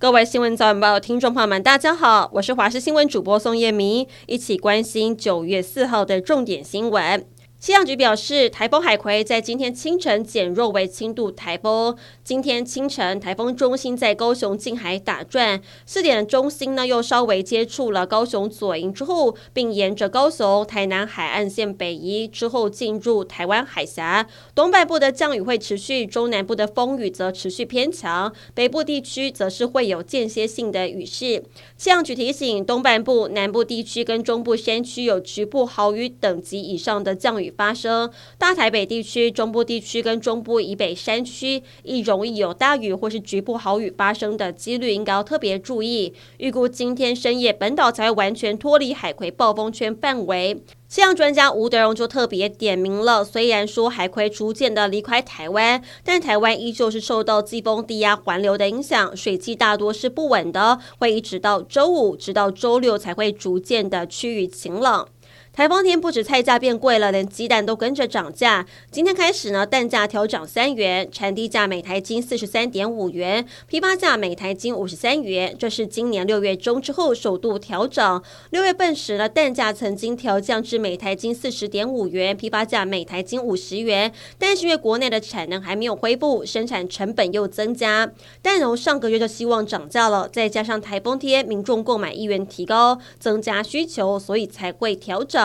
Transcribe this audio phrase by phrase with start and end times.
[0.00, 7.26] 各位新闻早晚报听众朋友们，大家好，我是华视新闻主播宋叶明，一起关心九月四号的重点新闻。
[7.60, 11.94] 气象局表示，台风海葵在今天清晨减弱为轻度台风。
[12.24, 24.26] 今天清晨，台风中心在高雄近海打转，四点的中心呢又稍微接触了高雄左营之后，并沿着高雄台南海岸线北移之后进入台湾海峡。
[24.54, 31.44] 东半部的降雨会持续，中南部的风雨则持续偏强，北部地区则是会有间歇性的雨势。
[31.76, 37.49] 气象局提醒，东半部、南部地区跟中部山区有局部豪雨等级以上的降雨。
[37.50, 46.14] 发生大台北地区、中部地区跟中部以北山区，亦容易有大雨或是局部豪雨发生的几率，应该要特别注意。
[46.38, 50.62] 预估今天深夜本岛才会完全脱离海葵暴风圈范围。
[50.88, 65.06] 气象专家吴德荣就特别点名了，虽然说海葵逐渐的离开台湾，但台湾依旧是受到季风低压环流的影响，水汽大多是不稳的，会一直到周五，直到周六才会逐渐的趋于晴朗。
[65.52, 68.64] 台风天不止菜价变贵了，连鸡蛋都跟着涨价。
[68.88, 75.54] 今天开始呢，蛋价调涨三元，产地价每台斤四十三点五元，批发价每台斤五十三元。
[75.58, 78.22] 这是今年六月中之后首度调涨。
[78.50, 84.12] 六月份时呢，蛋价曾经调降至每台斤四十点五元，批发价每台斤五十元。
[84.38, 88.08] 但是因为国内的产能还没有恢复，生产成本又增加，
[88.40, 90.28] 蛋农上个月就希望涨价了。
[90.28, 95.39] 再加上台风天，民众购买意愿提高，增加需求，所以才会调整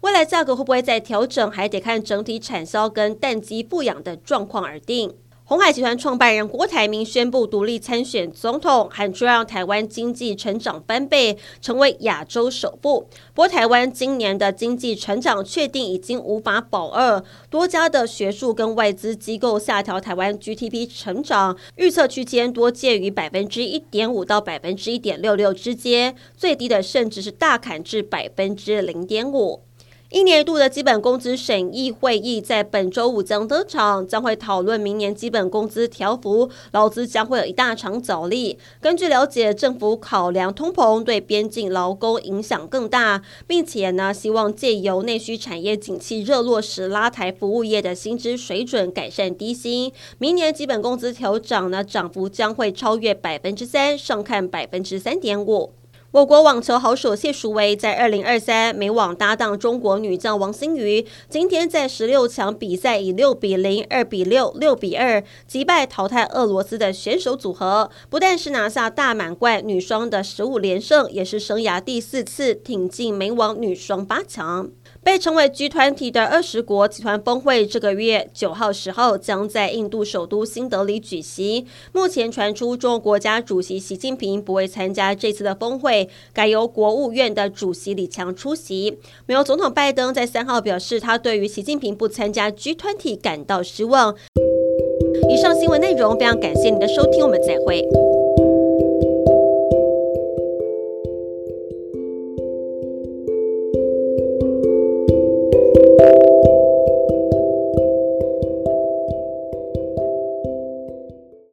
[0.00, 5.14] 未来价格会不会再调整，还得看整体产销跟蛋鸡复养的状况而定。
[5.50, 13.00] 鸿海集团创办人郭台铭宣布独立参选总统，喊出让台湾经济成长翻倍，成为亚洲首富。
[13.34, 29.62] 不过，台湾今年的经济成长确定已经无法保二，多家的学术跟外资机构下调台湾 GDP 成长预测区间，多介于百分之一点五到百分之一点六六之间，最低的甚至是大砍至百分之零点五。
[30.12, 38.58] 一年一度的基本工资审议会议在本周五将登场，将会讨论明年基本工资调幅，劳资将会有一大场角力。
[38.80, 49.92] 根据了解，政府考量通膨对边境劳工影响更大，并且呢，希望借由内需产业景气热络时拉抬服务业的薪资水准，改善低薪。
[50.18, 55.70] 明年基本工资调涨呢，涨幅将会超越百分之三，上看百分之三点五。
[56.12, 74.68] 我国网球好手谢淑薇在二零二三美网搭档中国女将王欣瑜，今天在十六强比赛以六比零、二比六、六比二击败淘汰俄罗斯的选手组合，不但是拿下大满贯女双的十五连胜，也是生涯第四次挺进美网女双八强。
[75.02, 81.66] 被称为 G 团体的二十国集团峰会，这个月九号、十号将在印度首都新德里举行。
[81.92, 88.98] 目前传出中国国家主席习近平不会参加这次的峰会，改由国务院的主席李强出席。
[89.26, 94.14] 美国总统拜登在三号表示，他对于习近平不参加 G 团体感到失望。
[95.28, 98.09] 以上新闻内容非常感谢您的收听，我们再会。